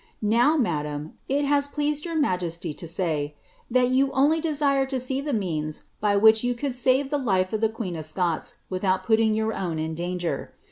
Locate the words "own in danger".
9.53-10.55